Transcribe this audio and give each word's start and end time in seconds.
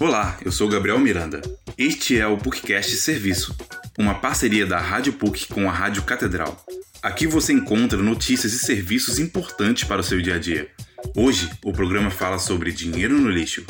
Olá, 0.00 0.38
eu 0.44 0.52
sou 0.52 0.68
Gabriel 0.68 1.00
Miranda. 1.00 1.42
Este 1.76 2.20
é 2.20 2.24
o 2.24 2.38
PUCcast 2.38 2.96
Serviço, 2.98 3.56
uma 3.98 4.14
parceria 4.14 4.64
da 4.64 4.78
Rádio 4.78 5.14
PUC 5.14 5.48
com 5.48 5.68
a 5.68 5.72
Rádio 5.72 6.04
Catedral. 6.04 6.64
Aqui 7.02 7.26
você 7.26 7.52
encontra 7.52 8.00
notícias 8.00 8.52
e 8.52 8.60
serviços 8.60 9.18
importantes 9.18 9.82
para 9.82 10.00
o 10.00 10.04
seu 10.04 10.22
dia 10.22 10.36
a 10.36 10.38
dia. 10.38 10.70
Hoje, 11.16 11.50
o 11.64 11.72
programa 11.72 12.12
fala 12.12 12.38
sobre 12.38 12.70
dinheiro 12.70 13.18
no 13.18 13.28
lixo. 13.28 13.66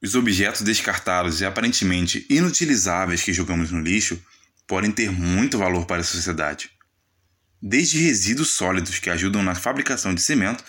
Os 0.00 0.14
objetos 0.14 0.62
descartados 0.62 1.40
e 1.40 1.44
aparentemente 1.44 2.24
inutilizáveis 2.30 3.20
que 3.24 3.32
jogamos 3.32 3.72
no 3.72 3.80
lixo 3.80 4.22
podem 4.64 4.92
ter 4.92 5.10
muito 5.10 5.58
valor 5.58 5.86
para 5.86 6.02
a 6.02 6.04
sociedade. 6.04 6.70
Desde 7.60 7.98
resíduos 7.98 8.54
sólidos 8.54 9.00
que 9.00 9.10
ajudam 9.10 9.42
na 9.42 9.56
fabricação 9.56 10.14
de 10.14 10.22
cimento 10.22 10.62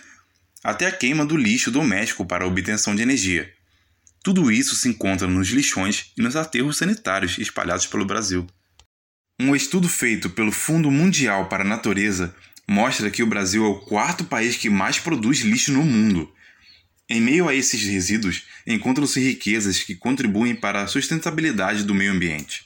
até 0.64 0.88
a 0.88 0.92
queima 0.92 1.25
do 1.25 1.38
lixo 1.38 1.71
doméstico 1.71 2.25
para 2.25 2.43
a 2.43 2.47
obtenção 2.47 2.96
de 2.96 3.02
energia. 3.02 3.52
Tudo 4.24 4.52
isso 4.52 4.75
se 4.75 4.89
encontra 4.89 5.28
nos 5.28 5.50
lixões 5.50 6.11
e 6.18 6.21
nos 6.21 6.36
aterros 6.36 6.78
sanitários 6.78 7.38
espalhados 7.38 7.88
pelo 7.88 8.06
Brasil. 8.06 8.46
Um 9.39 9.56
estudo 9.56 9.87
feito 9.87 10.29
pelo 10.29 10.51
Fundo 10.51 10.92
Mundial 10.92 11.48
para 11.48 11.64
a 11.64 11.68
Natureza 11.68 12.36
mostra 12.68 13.10
que 13.10 13.24
o 13.24 13.28
Brasil 13.28 13.65
é 13.65 13.68
o 13.68 13.79
quarto 13.79 14.25
país 14.25 14.57
que 14.57 14.70
mais 14.70 15.00
produz 15.00 15.39
lixo 15.39 15.71
no 15.71 15.84
mundo. 15.84 16.32
Em 17.10 17.21
meio 17.21 17.48
a 17.48 17.56
esses 17.56 17.82
resíduos, 17.82 18.43
encontram-se 18.68 19.20
riquezas 19.20 19.79
que 19.79 19.96
contribuem 19.96 20.54
para 20.54 20.84
a 20.84 20.87
sustentabilidade 20.87 21.84
do 21.84 21.96
meio 21.96 22.12
ambiente. 22.12 22.65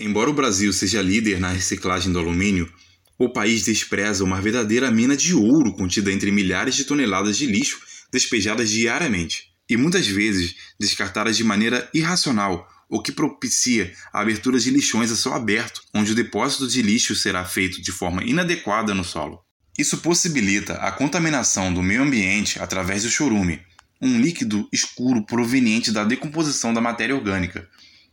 Embora 0.00 0.30
o 0.30 0.32
Brasil 0.34 0.72
seja 0.72 1.02
líder 1.02 1.40
na 1.40 1.50
reciclagem 1.50 2.12
do 2.12 2.18
alumínio, 2.20 2.72
o 3.18 3.28
país 3.28 3.64
despreza 3.64 4.22
uma 4.22 4.40
verdadeira 4.40 4.90
mina 4.90 5.16
de 5.16 5.34
ouro 5.34 5.72
contida 5.72 6.12
entre 6.12 6.30
milhares 6.30 6.76
de 6.76 6.84
toneladas 6.84 7.36
de 7.36 7.46
lixo 7.46 7.80
despejadas 8.12 8.70
diariamente, 8.70 9.48
e 9.68 9.76
muitas 9.76 10.06
vezes 10.06 10.54
descartadas 10.78 11.36
de 11.36 11.42
maneira 11.42 11.90
irracional, 11.92 12.66
o 12.88 13.02
que 13.02 13.12
propicia 13.12 13.92
a 14.12 14.20
abertura 14.20 14.58
de 14.58 14.70
lixões 14.70 15.10
a 15.10 15.16
céu 15.16 15.34
aberto, 15.34 15.82
onde 15.92 16.12
o 16.12 16.14
depósito 16.14 16.66
de 16.66 16.80
lixo 16.80 17.14
será 17.14 17.44
feito 17.44 17.82
de 17.82 17.92
forma 17.92 18.24
inadequada 18.24 18.94
no 18.94 19.04
solo. 19.04 19.40
Isso 19.76 19.98
possibilita 19.98 20.74
a 20.74 20.90
contaminação 20.90 21.74
do 21.74 21.82
meio 21.82 22.02
ambiente 22.02 22.60
através 22.60 23.02
do 23.02 23.10
chorume, 23.10 23.60
um 24.00 24.20
líquido 24.20 24.68
escuro 24.72 25.26
proveniente 25.26 25.90
da 25.90 26.04
decomposição 26.04 26.72
da 26.72 26.80
matéria 26.80 27.14
orgânica, 27.14 27.68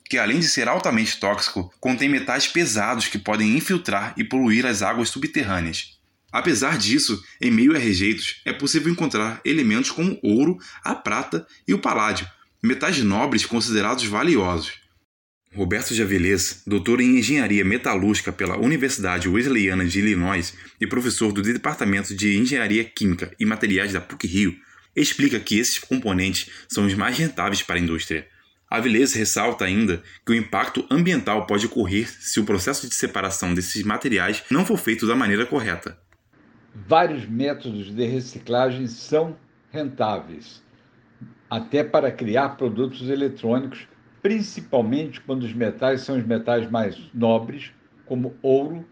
que 0.09 0.17
além 0.17 0.39
de 0.39 0.47
ser 0.47 0.67
altamente 0.67 1.19
tóxico, 1.19 1.73
contém 1.79 2.07
metais 2.07 2.47
pesados 2.47 3.07
que 3.07 3.17
podem 3.17 3.57
infiltrar 3.57 4.13
e 4.17 4.23
poluir 4.23 4.65
as 4.65 4.81
águas 4.81 5.09
subterrâneas. 5.09 5.95
Apesar 6.31 6.77
disso, 6.77 7.23
em 7.39 7.49
meio 7.49 7.75
a 7.75 7.79
rejeitos, 7.79 8.41
é 8.45 8.51
possível 8.51 8.91
encontrar 8.91 9.39
elementos 9.45 9.89
como 9.89 10.19
ouro, 10.21 10.57
a 10.83 10.93
prata 10.93 11.47
e 11.67 11.73
o 11.73 11.79
paládio, 11.79 12.27
metais 12.61 12.99
nobres 12.99 13.45
considerados 13.45 14.03
valiosos. 14.03 14.73
Roberto 15.55 15.93
de 15.93 16.01
Avilés, 16.01 16.61
doutor 16.67 16.99
em 16.99 17.17
engenharia 17.17 17.63
metalúrgica 17.63 18.33
pela 18.33 18.57
Universidade 18.57 19.29
Wesleyana 19.29 19.85
de 19.85 19.99
Illinois 19.99 20.53
e 20.81 20.85
professor 20.85 21.31
do 21.31 21.41
Departamento 21.41 22.13
de 22.13 22.37
Engenharia 22.37 22.83
Química 22.83 23.31
e 23.39 23.45
Materiais 23.45 23.93
da 23.93 24.01
PUC-Rio, 24.01 24.53
explica 24.93 25.39
que 25.39 25.57
esses 25.57 25.79
componentes 25.79 26.49
são 26.67 26.85
os 26.85 26.93
mais 26.93 27.17
rentáveis 27.17 27.63
para 27.63 27.75
a 27.75 27.79
indústria. 27.79 28.27
Avilés 28.75 29.13
ressalta 29.13 29.63
ainda 29.63 30.03
que 30.25 30.33
o 30.33 30.35
impacto 30.35 30.85
ambiental 30.91 31.45
pode 31.45 31.65
ocorrer 31.65 32.09
se 32.09 32.41
o 32.41 32.45
processo 32.45 32.89
de 32.89 32.93
separação 32.93 33.53
desses 33.53 33.83
materiais 33.83 34.43
não 34.51 34.65
for 34.65 34.75
feito 34.75 35.07
da 35.07 35.15
maneira 35.15 35.45
correta. 35.45 35.97
Vários 36.85 37.25
métodos 37.25 37.95
de 37.95 38.05
reciclagem 38.05 38.85
são 38.87 39.37
rentáveis, 39.71 40.61
até 41.49 41.85
para 41.85 42.11
criar 42.11 42.57
produtos 42.57 43.09
eletrônicos, 43.09 43.87
principalmente 44.21 45.21
quando 45.21 45.43
os 45.43 45.53
metais 45.53 46.01
são 46.01 46.17
os 46.17 46.25
metais 46.25 46.69
mais 46.69 46.99
nobres, 47.13 47.71
como 48.05 48.35
ouro, 48.41 48.85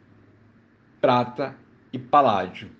prata 1.02 1.58
e 1.92 2.00
paládio. 2.00 2.72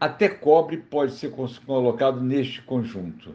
Até 0.00 0.26
cobre 0.26 0.78
pode 0.78 1.12
ser 1.12 1.30
colocado 1.66 2.22
neste 2.22 2.62
conjunto. 2.62 3.34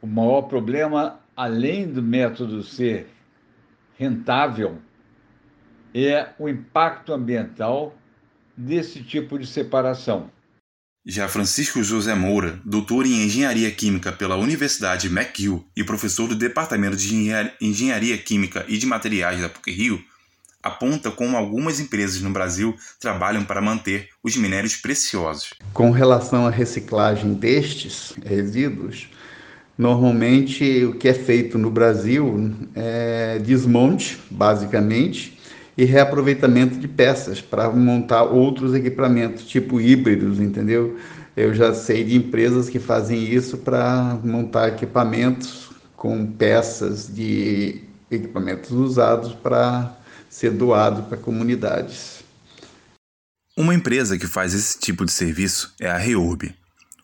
O 0.00 0.06
maior 0.06 0.42
problema 0.42 1.21
além 1.36 1.86
do 1.86 2.02
método 2.02 2.62
ser 2.62 3.08
rentável, 3.98 4.78
é 5.94 6.30
o 6.38 6.48
impacto 6.48 7.12
ambiental 7.12 7.96
desse 8.56 9.02
tipo 9.02 9.38
de 9.38 9.46
separação. 9.46 10.30
Já 11.04 11.28
Francisco 11.28 11.82
José 11.82 12.14
Moura, 12.14 12.60
doutor 12.64 13.06
em 13.06 13.24
Engenharia 13.24 13.70
Química 13.72 14.12
pela 14.12 14.36
Universidade 14.36 15.08
McGill 15.08 15.66
e 15.76 15.82
professor 15.82 16.28
do 16.28 16.36
Departamento 16.36 16.96
de 16.96 17.12
Engenharia 17.60 18.16
Química 18.18 18.64
e 18.68 18.78
de 18.78 18.86
Materiais 18.86 19.40
da 19.40 19.48
PUC-Rio, 19.48 20.00
aponta 20.62 21.10
como 21.10 21.36
algumas 21.36 21.80
empresas 21.80 22.22
no 22.22 22.30
Brasil 22.30 22.76
trabalham 23.00 23.44
para 23.44 23.60
manter 23.60 24.10
os 24.22 24.36
minérios 24.36 24.76
preciosos. 24.76 25.54
Com 25.74 25.90
relação 25.90 26.46
à 26.46 26.50
reciclagem 26.50 27.34
destes 27.34 28.14
resíduos, 28.24 29.08
Normalmente, 29.76 30.84
o 30.84 30.94
que 30.94 31.08
é 31.08 31.14
feito 31.14 31.58
no 31.58 31.70
Brasil 31.70 32.52
é 32.74 33.38
desmonte, 33.38 34.18
basicamente, 34.30 35.38
e 35.76 35.84
reaproveitamento 35.84 36.78
de 36.78 36.86
peças 36.86 37.40
para 37.40 37.70
montar 37.70 38.24
outros 38.24 38.74
equipamentos, 38.74 39.46
tipo 39.46 39.80
híbridos, 39.80 40.38
entendeu? 40.38 40.98
Eu 41.34 41.54
já 41.54 41.72
sei 41.72 42.04
de 42.04 42.14
empresas 42.14 42.68
que 42.68 42.78
fazem 42.78 43.24
isso 43.24 43.56
para 43.56 44.18
montar 44.22 44.68
equipamentos 44.68 45.70
com 45.96 46.26
peças 46.26 47.08
de 47.12 47.80
equipamentos 48.10 48.70
usados 48.70 49.32
para 49.32 49.96
ser 50.28 50.50
doado 50.50 51.04
para 51.04 51.16
comunidades. 51.16 52.22
Uma 53.56 53.74
empresa 53.74 54.18
que 54.18 54.26
faz 54.26 54.54
esse 54.54 54.78
tipo 54.78 55.04
de 55.04 55.12
serviço 55.12 55.74
é 55.80 55.90
a 55.90 55.96
Reurb. 55.96 56.54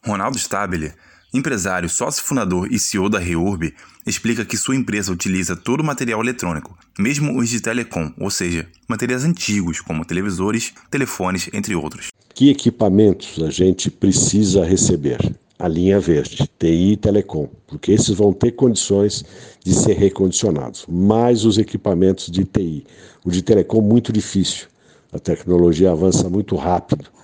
Ronaldo 0.04 0.36
Stabile 0.38 0.92
Empresário, 1.33 1.91
sócio 1.91 2.25
fundador 2.25 2.72
e 2.72 2.78
CEO 2.78 3.11
da 3.11 3.19
Reurb, 3.19 3.75
explica 4.06 4.47
que 4.47 4.56
sua 4.56 4.75
empresa 4.75 5.12
utiliza 5.12 5.55
todo 5.55 5.81
o 5.81 5.84
material 5.84 6.22
eletrônico, 6.22 6.75
mesmo 6.99 7.39
os 7.39 7.50
de 7.50 7.61
telecom, 7.61 8.11
ou 8.19 8.31
seja, 8.31 8.66
materiais 8.89 9.25
antigos 9.25 9.83
como 9.83 10.06
televisores, 10.06 10.72
telefones, 10.91 11.50
entre 11.53 11.75
outros. 11.75 12.09
Que 12.34 12.49
equipamentos 12.49 13.43
a 13.43 13.50
gente 13.50 13.91
precisa 13.91 14.65
receber? 14.65 15.19
A 15.59 15.69
linha 15.69 16.00
verde, 16.00 16.49
TI 16.59 16.93
e 16.93 16.97
telecom, 16.97 17.50
porque 17.66 17.93
esses 17.93 18.16
vão 18.16 18.33
ter 18.33 18.53
condições 18.53 19.22
de 19.62 19.75
ser 19.75 19.99
recondicionados, 19.99 20.87
mais 20.89 21.45
os 21.45 21.59
equipamentos 21.59 22.31
de 22.31 22.45
TI. 22.45 22.87
O 23.22 23.31
de 23.31 23.43
telecom 23.43 23.83
muito 23.83 24.15
difícil. 24.15 24.66
A 25.12 25.19
tecnologia 25.19 25.91
avança 25.91 26.31
muito 26.31 26.56
rápido 26.56 27.17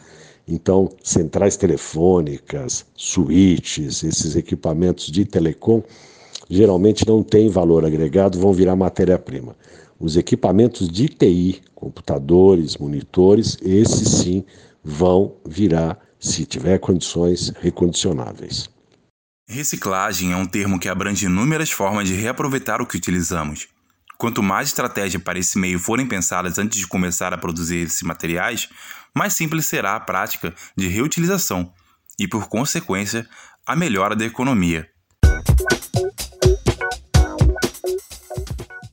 então, 0.46 0.90
centrais 1.02 1.56
telefônicas, 1.56 2.84
switches, 2.94 4.02
esses 4.04 4.36
equipamentos 4.36 5.06
de 5.06 5.24
telecom, 5.24 5.82
geralmente 6.48 7.06
não 7.06 7.22
têm 7.22 7.48
valor 7.48 7.84
agregado, 7.84 8.38
vão 8.38 8.52
virar 8.52 8.76
matéria-prima. 8.76 9.56
Os 9.98 10.16
equipamentos 10.16 10.88
de 10.88 11.08
TI, 11.08 11.62
computadores, 11.74 12.76
monitores, 12.76 13.56
esses 13.62 14.08
sim 14.08 14.44
vão 14.82 15.36
virar, 15.46 15.98
se 16.18 16.44
tiver 16.44 16.78
condições, 16.78 17.52
recondicionáveis. 17.60 18.68
Reciclagem 19.48 20.32
é 20.32 20.36
um 20.36 20.46
termo 20.46 20.78
que 20.78 20.88
abrange 20.88 21.26
inúmeras 21.26 21.70
formas 21.70 22.08
de 22.08 22.14
reaproveitar 22.14 22.80
o 22.80 22.86
que 22.86 22.96
utilizamos. 22.96 23.68
Quanto 24.16 24.42
mais 24.42 24.68
estratégias 24.68 25.22
para 25.22 25.38
esse 25.38 25.58
meio 25.58 25.78
forem 25.78 26.06
pensadas 26.06 26.58
antes 26.58 26.78
de 26.78 26.86
começar 26.86 27.32
a 27.34 27.38
produzir 27.38 27.78
esses 27.78 28.02
materiais, 28.02 28.68
mais 29.14 29.34
simples 29.34 29.66
será 29.66 29.96
a 29.96 30.00
prática 30.00 30.54
de 30.76 30.88
reutilização 30.88 31.72
e, 32.18 32.26
por 32.28 32.48
consequência, 32.48 33.28
a 33.66 33.74
melhora 33.74 34.14
da 34.14 34.24
economia. 34.24 34.88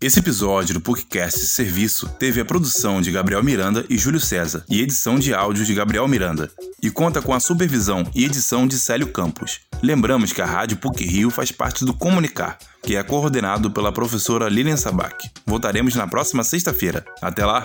Esse 0.01 0.19
episódio 0.19 0.73
do 0.73 0.81
podcast 0.81 1.39
Serviço 1.45 2.09
teve 2.17 2.41
a 2.41 2.45
produção 2.45 2.99
de 3.01 3.11
Gabriel 3.11 3.43
Miranda 3.43 3.85
e 3.87 3.99
Júlio 3.99 4.19
César 4.19 4.65
e 4.67 4.81
edição 4.81 5.19
de 5.19 5.31
áudio 5.31 5.63
de 5.63 5.75
Gabriel 5.75 6.07
Miranda 6.07 6.51
e 6.81 6.89
conta 6.89 7.21
com 7.21 7.35
a 7.35 7.39
supervisão 7.39 8.03
e 8.15 8.25
edição 8.25 8.65
de 8.65 8.79
Célio 8.79 9.11
Campos. 9.11 9.61
Lembramos 9.81 10.31
que 10.31 10.41
a 10.41 10.45
Rádio 10.45 10.77
PUC 10.77 11.03
Rio 11.03 11.29
faz 11.31 11.51
parte 11.51 11.83
do 11.83 11.93
Comunicar, 11.93 12.57
que 12.83 12.95
é 12.95 13.03
coordenado 13.03 13.71
pela 13.71 13.91
professora 13.91 14.47
Lilian 14.47 14.77
Sabac. 14.77 15.27
Voltaremos 15.45 15.95
na 15.95 16.07
próxima 16.07 16.43
sexta-feira. 16.43 17.03
Até 17.19 17.43
lá! 17.43 17.63